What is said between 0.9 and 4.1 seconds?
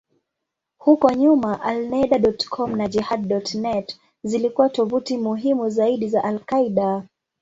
nyuma, Alneda.com na Jehad.net